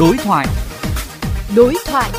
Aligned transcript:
Đối 0.00 0.16
thoại. 0.24 0.46
Đối 1.56 1.74
thoại. 1.86 2.10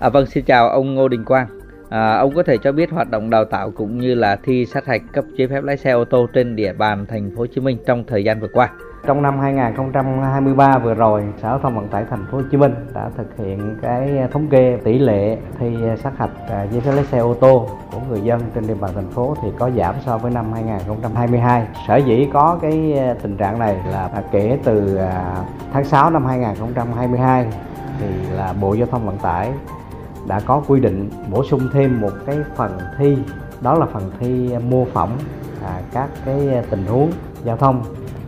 À, 0.00 0.08
vâng, 0.08 0.26
xin 0.26 0.44
chào 0.44 0.70
ông 0.70 0.94
Ngô 0.94 1.08
Đình 1.08 1.24
Quang. 1.24 1.46
À, 1.90 2.16
ông 2.16 2.34
có 2.34 2.42
thể 2.42 2.56
cho 2.62 2.72
biết 2.72 2.90
hoạt 2.90 3.10
động 3.10 3.30
đào 3.30 3.44
tạo 3.44 3.70
cũng 3.70 3.98
như 4.00 4.14
là 4.14 4.36
thi 4.44 4.66
sát 4.66 4.86
hạch 4.86 5.02
cấp 5.12 5.24
giấy 5.36 5.48
phép 5.48 5.64
lái 5.64 5.76
xe 5.76 5.90
ô 5.90 6.04
tô 6.04 6.26
trên 6.34 6.56
địa 6.56 6.72
bàn 6.72 7.06
thành 7.06 7.30
phố 7.30 7.40
Hồ 7.40 7.46
Chí 7.46 7.60
Minh 7.60 7.78
trong 7.86 8.04
thời 8.06 8.24
gian 8.24 8.40
vừa 8.40 8.48
qua. 8.52 8.70
Trong 9.06 9.22
năm 9.22 9.38
2023 9.38 10.78
vừa 10.78 10.94
rồi, 10.94 11.24
Sở 11.42 11.48
Giao 11.48 11.58
thông 11.58 11.74
Vận 11.74 11.88
tải 11.88 12.04
Thành 12.10 12.26
phố 12.30 12.38
Hồ 12.38 12.44
Chí 12.50 12.56
Minh 12.56 12.74
đã 12.94 13.10
thực 13.16 13.36
hiện 13.38 13.76
cái 13.82 14.28
thống 14.32 14.48
kê 14.48 14.78
tỷ 14.84 14.98
lệ 14.98 15.36
thi 15.58 15.76
sát 16.02 16.18
hạch 16.18 16.30
à, 16.48 16.62
giấy 16.62 16.80
phép 16.80 16.92
lái 16.92 17.04
xe 17.04 17.18
ô 17.18 17.34
tô 17.34 17.68
của 17.92 18.00
người 18.08 18.20
dân 18.20 18.40
trên 18.54 18.66
địa 18.66 18.74
bàn 18.74 18.90
thành 18.94 19.10
phố 19.10 19.36
thì 19.42 19.48
có 19.58 19.70
giảm 19.70 19.94
so 20.04 20.18
với 20.18 20.30
năm 20.30 20.52
2022. 20.52 21.66
Sở 21.88 21.96
dĩ 21.96 22.28
có 22.32 22.58
cái 22.62 22.98
à, 22.98 23.14
tình 23.22 23.36
trạng 23.36 23.58
này 23.58 23.76
là 23.90 24.22
kể 24.32 24.58
từ 24.64 24.96
à, 24.96 25.36
tháng 25.72 25.84
6 25.84 26.10
năm 26.10 26.24
2022 26.24 27.46
thì 28.00 28.06
là 28.32 28.54
Bộ 28.60 28.74
Giao 28.74 28.86
thông 28.86 29.06
Vận 29.06 29.18
tải 29.18 29.52
đã 30.26 30.40
có 30.46 30.62
quy 30.68 30.80
định 30.80 31.10
bổ 31.30 31.44
sung 31.44 31.68
thêm 31.72 32.00
một 32.00 32.12
cái 32.26 32.36
phần 32.56 32.78
thi 32.98 33.18
đó 33.60 33.74
là 33.74 33.86
phần 33.86 34.10
thi 34.20 34.50
mô 34.70 34.84
phỏng 34.84 35.18
à, 35.64 35.80
các 35.92 36.08
cái 36.24 36.64
tình 36.70 36.86
huống 36.86 37.10
giao 37.44 37.56
thông 37.56 37.82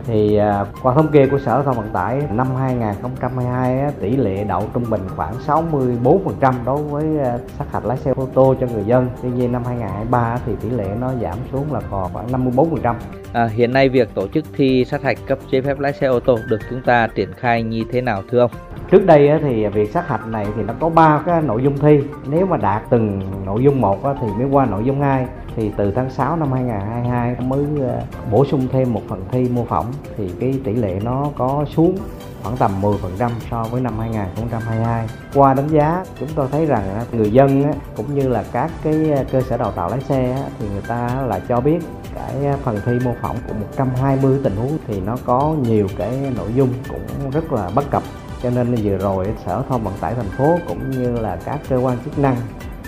thì 0.07 0.37
à, 0.37 0.65
qua 0.81 0.93
thống 0.93 1.07
kê 1.11 1.27
của 1.27 1.39
Sở 1.39 1.51
Giao 1.51 1.63
thông 1.63 1.75
Vận 1.75 1.89
tải 1.93 2.21
năm 2.31 2.47
2022 2.55 3.79
á, 3.79 3.91
tỷ 4.01 4.15
lệ 4.15 4.43
đậu 4.43 4.63
trung 4.73 4.83
bình 4.89 5.01
khoảng 5.15 5.33
64% 5.47 6.53
đối 6.65 6.83
với 6.83 7.19
à, 7.19 7.37
sát 7.57 7.65
hạch 7.71 7.85
lái 7.85 7.97
xe 7.97 8.11
ô 8.15 8.27
tô 8.33 8.55
cho 8.61 8.67
người 8.67 8.83
dân. 8.85 9.09
Tuy 9.21 9.29
nhiên 9.29 9.51
năm 9.51 9.63
2023 9.65 10.37
thì 10.45 10.53
tỷ 10.61 10.69
lệ 10.69 10.87
nó 10.99 11.11
giảm 11.21 11.37
xuống 11.51 11.73
là 11.73 11.81
còn 11.91 12.13
khoảng 12.13 12.27
54%. 12.27 12.95
À, 13.33 13.45
hiện 13.45 13.73
nay 13.73 13.89
việc 13.89 14.15
tổ 14.15 14.27
chức 14.27 14.45
thi 14.55 14.85
sát 14.85 15.03
hạch 15.03 15.17
cấp 15.27 15.39
giấy 15.51 15.61
phép 15.61 15.79
lái 15.79 15.93
xe 15.93 16.07
ô 16.07 16.19
tô 16.19 16.39
được 16.49 16.59
chúng 16.69 16.81
ta 16.81 17.07
triển 17.15 17.33
khai 17.33 17.63
như 17.63 17.83
thế 17.91 18.01
nào 18.01 18.21
thưa 18.31 18.39
ông? 18.39 18.51
Trước 18.91 19.05
đây 19.05 19.29
thì 19.41 19.67
việc 19.67 19.91
sát 19.91 20.07
hạch 20.07 20.27
này 20.27 20.47
thì 20.55 20.63
nó 20.63 20.73
có 20.79 20.89
ba 20.89 21.21
cái 21.25 21.41
nội 21.41 21.63
dung 21.63 21.77
thi. 21.77 21.99
Nếu 22.27 22.45
mà 22.45 22.57
đạt 22.57 22.81
từng 22.89 23.21
nội 23.45 23.63
dung 23.63 23.81
một 23.81 23.99
thì 24.21 24.27
mới 24.37 24.47
qua 24.51 24.65
nội 24.65 24.83
dung 24.85 25.01
2 25.01 25.25
thì 25.55 25.71
từ 25.77 25.91
tháng 25.91 26.09
6 26.09 26.35
năm 26.35 26.51
2022 26.51 27.35
mới 27.39 27.65
ờ, 27.81 28.01
bổ 28.31 28.45
sung 28.45 28.67
thêm 28.71 28.93
một 28.93 29.01
phần 29.07 29.25
thi 29.31 29.49
mô 29.49 29.65
phỏng 29.65 29.93
thì 30.17 30.31
cái 30.39 30.59
tỷ 30.63 30.73
lệ 30.73 30.99
nó 31.03 31.31
có 31.37 31.65
xuống 31.75 31.97
khoảng 32.43 32.57
tầm 32.57 32.71
10% 32.81 33.29
so 33.51 33.63
với 33.63 33.81
năm 33.81 33.99
2022. 33.99 35.07
Qua 35.33 35.53
đánh 35.53 35.67
giá, 35.67 36.05
chúng 36.19 36.29
tôi 36.35 36.47
thấy 36.51 36.65
rằng 36.65 37.05
người 37.11 37.31
dân 37.31 37.63
cũng 37.95 38.15
như 38.15 38.27
là 38.27 38.43
các 38.51 38.71
cái 38.83 39.11
ờ, 39.11 39.23
cơ 39.31 39.41
sở 39.41 39.57
đào 39.57 39.71
tạo 39.71 39.89
lái 39.89 40.01
xe 40.01 40.47
thì 40.59 40.67
người 40.73 40.83
ta 40.87 41.23
là 41.27 41.39
cho 41.49 41.61
biết 41.61 41.79
cái 42.15 42.53
phần 42.63 42.79
thi 42.85 42.91
mô 43.05 43.11
phỏng 43.21 43.37
của 43.47 43.53
120 43.53 44.39
tình 44.43 44.55
huống 44.55 44.77
thì 44.87 44.99
nó 44.99 45.17
có 45.25 45.55
nhiều 45.61 45.87
cái 45.97 46.31
nội 46.37 46.49
dung 46.55 46.69
cũng 46.89 47.31
rất 47.31 47.53
là 47.53 47.69
bất 47.75 47.91
cập 47.91 48.03
cho 48.43 48.49
nên 48.49 48.75
vừa 48.83 48.97
rồi 48.97 49.27
sở 49.45 49.63
thông 49.69 49.83
vận 49.83 49.93
tải 50.01 50.13
thành 50.15 50.29
phố 50.37 50.57
cũng 50.67 50.91
như 50.91 51.11
là 51.11 51.37
các 51.45 51.59
cơ 51.69 51.77
quan 51.77 51.97
chức 52.05 52.19
năng 52.19 52.35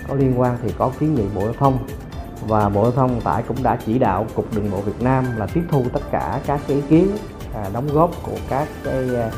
có 0.07 0.15
liên 0.15 0.39
quan 0.39 0.57
thì 0.63 0.73
có 0.77 0.91
kiến 0.99 1.15
nghị 1.15 1.23
bộ 1.35 1.41
giao 1.41 1.53
thông 1.53 1.77
và 2.47 2.69
bộ 2.69 2.83
giao 2.83 2.91
thông 2.91 3.09
vận 3.09 3.21
tải 3.21 3.43
cũng 3.47 3.63
đã 3.63 3.77
chỉ 3.85 3.99
đạo 3.99 4.25
cục 4.35 4.45
đường 4.55 4.71
bộ 4.71 4.81
việt 4.81 5.01
nam 5.01 5.25
là 5.37 5.47
tiếp 5.53 5.63
thu 5.71 5.83
tất 5.93 6.01
cả 6.11 6.39
các 6.45 6.59
cái 6.67 6.77
ý 6.77 6.83
kiến 6.89 7.07
à, 7.55 7.69
đóng 7.73 7.87
góp 7.93 8.11
của 8.23 8.37
các 8.49 8.67
cái 8.83 9.15
à, 9.15 9.29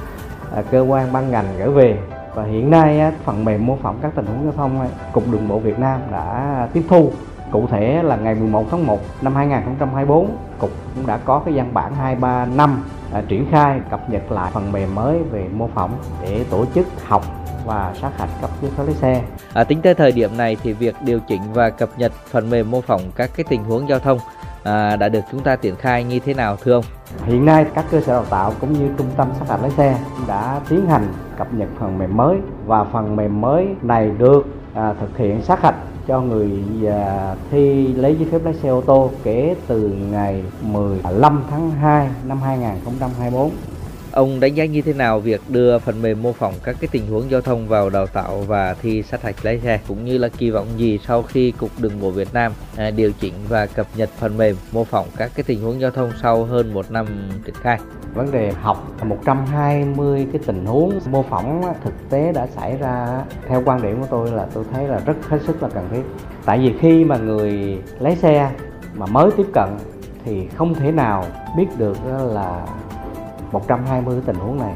à 0.55 0.61
cơ 0.71 0.81
quan 0.81 1.13
ban 1.13 1.31
ngành 1.31 1.45
gửi 1.57 1.69
về. 1.69 1.97
Và 2.35 2.43
hiện 2.43 2.69
nay 2.69 2.99
á, 2.99 3.11
phần 3.25 3.45
mềm 3.45 3.65
mô 3.65 3.77
phỏng 3.81 3.99
các 4.01 4.11
tình 4.15 4.25
huống 4.25 4.43
giao 4.43 4.53
thông 4.53 4.79
ấy, 4.79 4.89
cục 5.13 5.31
đường 5.31 5.47
bộ 5.47 5.59
việt 5.59 5.79
nam 5.79 6.01
đã 6.11 6.67
tiếp 6.73 6.83
thu. 6.89 7.11
Cụ 7.51 7.67
thể 7.67 8.03
là 8.03 8.15
ngày 8.15 8.35
11 8.35 8.65
tháng 8.71 8.87
1 8.87 8.99
năm 9.21 9.35
2024 9.35 10.37
cục 10.59 10.69
cũng 10.95 11.07
đã 11.07 11.17
có 11.17 11.39
cái 11.45 11.53
văn 11.53 11.73
bản 11.73 11.95
235 11.95 12.83
à, 13.13 13.21
triển 13.27 13.45
khai 13.51 13.79
cập 13.89 14.09
nhật 14.09 14.31
lại 14.31 14.51
phần 14.53 14.71
mềm 14.71 14.95
mới 14.95 15.19
về 15.31 15.45
mô 15.53 15.67
phỏng 15.67 15.91
để 16.21 16.45
tổ 16.49 16.65
chức 16.75 16.87
học 17.07 17.38
và 17.69 17.93
sát 18.01 18.11
hạch 18.17 18.29
cấp 18.41 18.49
giấy 18.61 18.71
phép 18.77 18.83
lái 18.85 18.95
xe. 18.95 19.23
À, 19.53 19.63
tính 19.63 19.81
tới 19.81 19.93
thời 19.93 20.11
điểm 20.11 20.37
này 20.37 20.57
thì 20.63 20.73
việc 20.73 20.95
điều 21.01 21.19
chỉnh 21.19 21.41
và 21.53 21.69
cập 21.69 21.89
nhật 21.97 22.11
phần 22.31 22.49
mềm 22.49 22.71
mô 22.71 22.81
phỏng 22.81 23.01
các 23.15 23.29
cái 23.35 23.45
tình 23.49 23.63
huống 23.63 23.89
giao 23.89 23.99
thông 23.99 24.19
à, 24.63 24.95
đã 24.95 25.09
được 25.09 25.19
chúng 25.31 25.43
ta 25.43 25.55
triển 25.55 25.75
khai 25.75 26.03
như 26.03 26.19
thế 26.19 26.33
nào 26.33 26.57
thưa 26.63 26.73
ông? 26.73 26.83
Hiện 27.25 27.45
nay 27.45 27.65
các 27.75 27.85
cơ 27.91 28.01
sở 28.01 28.13
đào 28.13 28.25
tạo 28.29 28.53
cũng 28.61 28.73
như 28.73 28.89
trung 28.97 29.07
tâm 29.17 29.27
sát 29.39 29.45
hạch 29.49 29.61
lái 29.61 29.71
xe 29.71 29.97
đã 30.27 30.61
tiến 30.69 30.85
hành 30.85 31.13
cập 31.37 31.53
nhật 31.53 31.69
phần 31.79 31.97
mềm 31.97 32.17
mới 32.17 32.37
và 32.65 32.83
phần 32.83 33.15
mềm 33.15 33.41
mới 33.41 33.67
này 33.81 34.11
được 34.17 34.45
à, 34.73 34.93
thực 34.99 35.17
hiện 35.17 35.41
sát 35.41 35.61
hạch 35.61 35.75
cho 36.07 36.21
người 36.21 36.51
à, 36.87 37.35
thi 37.51 37.87
lấy 37.87 38.15
giấy 38.15 38.27
phép 38.31 38.39
lái 38.43 38.53
xe 38.53 38.69
ô 38.69 38.81
tô 38.81 39.11
kể 39.23 39.55
từ 39.67 39.79
ngày 40.11 40.43
15 40.61 41.43
tháng 41.49 41.71
2 41.71 42.09
năm 42.23 42.41
2024 42.41 43.51
Ông 44.11 44.39
đánh 44.39 44.55
giá 44.55 44.65
như 44.65 44.81
thế 44.81 44.93
nào 44.93 45.19
việc 45.19 45.41
đưa 45.49 45.79
phần 45.79 46.01
mềm 46.01 46.21
mô 46.21 46.33
phỏng 46.33 46.53
các 46.63 46.75
cái 46.79 46.87
tình 46.91 47.07
huống 47.07 47.31
giao 47.31 47.41
thông 47.41 47.67
vào 47.67 47.89
đào 47.89 48.07
tạo 48.07 48.43
và 48.47 48.75
thi 48.81 49.03
sát 49.03 49.23
hạch 49.23 49.35
lái 49.45 49.59
xe 49.59 49.79
cũng 49.87 50.05
như 50.05 50.17
là 50.17 50.27
kỳ 50.37 50.49
vọng 50.49 50.67
gì 50.77 50.99
sau 51.07 51.23
khi 51.23 51.51
Cục 51.51 51.71
Đường 51.79 52.01
bộ 52.01 52.11
Việt 52.11 52.33
Nam 52.33 52.51
à, 52.77 52.91
điều 52.91 53.11
chỉnh 53.19 53.33
và 53.49 53.65
cập 53.65 53.87
nhật 53.95 54.09
phần 54.19 54.37
mềm 54.37 54.55
mô 54.71 54.83
phỏng 54.83 55.07
các 55.17 55.31
cái 55.35 55.43
tình 55.43 55.61
huống 55.61 55.81
giao 55.81 55.91
thông 55.91 56.11
sau 56.21 56.45
hơn 56.45 56.73
một 56.73 56.91
năm 56.91 57.05
triển 57.45 57.55
khai? 57.55 57.79
Vấn 58.13 58.31
đề 58.31 58.51
học 58.61 58.91
120 59.03 60.27
cái 60.31 60.41
tình 60.45 60.65
huống 60.65 60.99
mô 61.09 61.23
phỏng 61.23 61.61
thực 61.83 61.93
tế 62.09 62.31
đã 62.31 62.47
xảy 62.47 62.77
ra 62.77 63.23
theo 63.47 63.63
quan 63.65 63.81
điểm 63.81 64.01
của 64.01 64.07
tôi 64.09 64.31
là 64.31 64.47
tôi 64.53 64.63
thấy 64.73 64.87
là 64.87 64.99
rất 65.05 65.15
hết 65.27 65.39
sức 65.47 65.63
là 65.63 65.69
cần 65.69 65.87
thiết. 65.91 66.01
Tại 66.45 66.59
vì 66.59 66.73
khi 66.79 67.03
mà 67.03 67.17
người 67.17 67.77
lái 67.99 68.15
xe 68.15 68.51
mà 68.93 69.05
mới 69.05 69.31
tiếp 69.37 69.47
cận 69.53 69.69
thì 70.25 70.47
không 70.55 70.73
thể 70.73 70.91
nào 70.91 71.25
biết 71.57 71.67
được 71.77 71.97
là 72.33 72.65
120 73.51 74.21
tình 74.25 74.35
huống 74.35 74.59
này. 74.59 74.73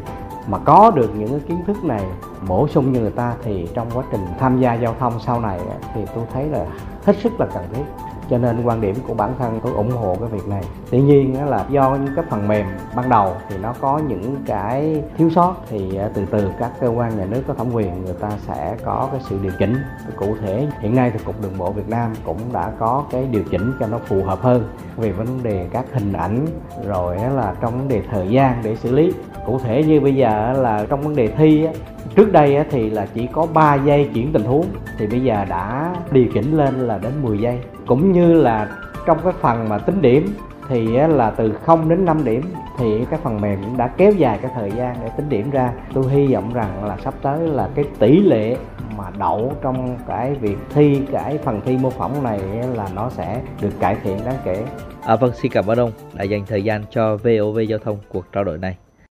Mà 0.47 0.57
có 0.57 0.91
được 0.95 1.11
những 1.16 1.29
cái 1.29 1.39
kiến 1.39 1.63
thức 1.67 1.84
này 1.84 2.03
bổ 2.47 2.67
sung 2.67 2.91
như 2.91 3.00
người 3.00 3.11
ta 3.11 3.34
thì 3.44 3.67
trong 3.73 3.88
quá 3.94 4.03
trình 4.11 4.25
tham 4.39 4.59
gia 4.59 4.73
giao 4.73 4.95
thông 5.00 5.13
sau 5.25 5.41
này 5.41 5.59
thì 5.94 6.01
tôi 6.16 6.23
thấy 6.34 6.45
là 6.45 6.66
hết 7.06 7.16
sức 7.23 7.39
là 7.39 7.47
cần 7.53 7.63
thiết 7.73 7.84
cho 8.29 8.38
nên 8.38 8.63
quan 8.63 8.81
điểm 8.81 8.95
của 9.07 9.13
bản 9.13 9.34
thân 9.39 9.59
tôi 9.63 9.73
ủng 9.73 9.91
hộ 9.91 10.16
cái 10.19 10.29
việc 10.29 10.47
này. 10.47 10.63
Tuy 10.91 11.01
nhiên 11.01 11.50
là 11.50 11.66
do 11.69 11.95
những 11.95 12.16
cái 12.16 12.25
phần 12.29 12.47
mềm 12.47 12.66
ban 12.95 13.09
đầu 13.09 13.34
thì 13.50 13.57
nó 13.57 13.73
có 13.81 13.97
những 14.07 14.35
cái 14.45 15.03
thiếu 15.17 15.29
sót 15.29 15.56
thì 15.69 15.97
à, 15.97 16.09
từ 16.13 16.25
từ 16.31 16.51
các 16.59 16.72
cơ 16.81 16.88
quan 16.88 17.17
nhà 17.17 17.25
nước 17.25 17.41
có 17.47 17.53
thẩm 17.53 17.73
quyền 17.73 18.06
người 18.06 18.13
ta 18.13 18.29
sẽ 18.47 18.75
có 18.85 19.09
cái 19.11 19.22
sự 19.29 19.39
điều 19.44 19.51
chỉnh. 19.59 19.78
Cụ 20.16 20.35
thể, 20.41 20.67
hiện 20.79 20.95
nay 20.95 21.11
thì 21.13 21.19
cục 21.25 21.41
đường 21.41 21.57
bộ 21.57 21.72
việt 21.72 21.89
nam 21.89 22.13
cũng 22.25 22.39
đã 22.53 22.72
có 22.79 23.03
cái 23.11 23.28
điều 23.31 23.44
chỉnh 23.51 23.73
cho 23.79 23.88
nó 23.88 23.97
phù 23.97 24.23
hợp 24.23 24.41
hơn 24.41 24.67
về 24.97 25.11
vấn 25.11 25.44
đề 25.44 25.67
các 25.72 25.85
hình 25.94 26.13
ảnh, 26.13 26.47
rồi 26.88 27.17
là 27.35 27.55
trong 27.61 27.78
vấn 27.78 27.88
đề 27.88 28.01
thời 28.11 28.28
gian 28.29 28.59
để 28.63 28.75
xử 28.75 28.91
lý 28.91 29.13
cụ 29.45 29.59
thể 29.59 29.83
như 29.83 29.99
bây 29.99 30.15
giờ 30.15 30.53
là 30.53 30.85
trong 30.89 31.01
vấn 31.01 31.15
đề 31.15 31.27
thi 31.27 31.67
trước 32.15 32.31
đây 32.31 32.65
thì 32.71 32.89
là 32.89 33.07
chỉ 33.13 33.27
có 33.27 33.47
3 33.53 33.75
giây 33.75 34.09
chuyển 34.13 34.33
tình 34.33 34.43
huống 34.43 34.65
thì 34.97 35.07
bây 35.07 35.21
giờ 35.21 35.45
đã 35.49 35.95
điều 36.11 36.25
chỉnh 36.33 36.57
lên 36.57 36.79
là 36.79 36.97
đến 36.97 37.11
10 37.21 37.37
giây. 37.37 37.59
Cũng 37.87 38.11
như 38.11 38.33
là 38.33 38.69
trong 39.05 39.17
cái 39.23 39.33
phần 39.41 39.69
mà 39.69 39.77
tính 39.77 40.01
điểm 40.01 40.27
thì 40.69 40.87
là 40.87 41.29
từ 41.29 41.53
0 41.53 41.89
đến 41.89 42.05
5 42.05 42.23
điểm 42.23 42.41
thì 42.77 43.05
cái 43.09 43.19
phần 43.23 43.41
mềm 43.41 43.59
cũng 43.63 43.77
đã 43.77 43.87
kéo 43.87 44.11
dài 44.11 44.39
cái 44.41 44.51
thời 44.55 44.71
gian 44.71 44.95
để 45.03 45.09
tính 45.17 45.29
điểm 45.29 45.51
ra. 45.51 45.73
Tôi 45.93 46.09
hy 46.09 46.33
vọng 46.33 46.53
rằng 46.53 46.85
là 46.85 46.97
sắp 47.03 47.13
tới 47.21 47.39
là 47.39 47.69
cái 47.75 47.85
tỷ 47.99 48.19
lệ 48.19 48.55
mà 48.97 49.03
đậu 49.17 49.53
trong 49.61 49.97
cái 50.07 50.33
việc 50.33 50.57
thi 50.73 51.01
cái 51.11 51.37
phần 51.37 51.61
thi 51.65 51.77
mô 51.77 51.89
phỏng 51.89 52.23
này 52.23 52.39
là 52.75 52.87
nó 52.95 53.09
sẽ 53.09 53.41
được 53.61 53.79
cải 53.79 53.97
thiện 54.03 54.17
đáng 54.25 54.37
kể. 54.45 54.63
À, 55.05 55.15
vâng, 55.15 55.31
xin 55.33 55.51
cảm 55.51 55.67
ơn 55.67 55.77
ông 55.79 55.91
đã 56.13 56.23
dành 56.23 56.45
thời 56.47 56.63
gian 56.63 56.83
cho 56.89 57.17
VOV 57.17 57.59
Giao 57.67 57.79
thông 57.79 57.97
cuộc 58.09 58.25
trao 58.31 58.43
đổi 58.43 58.57
này. 58.57 58.75